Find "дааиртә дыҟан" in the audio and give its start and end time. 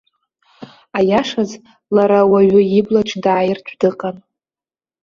3.23-4.17